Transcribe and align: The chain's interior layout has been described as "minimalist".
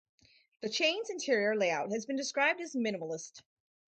The 0.61 0.69
chain's 0.69 1.11
interior 1.11 1.55
layout 1.55 1.91
has 1.91 2.07
been 2.07 2.15
described 2.15 2.59
as 2.59 2.73
"minimalist". 2.73 3.43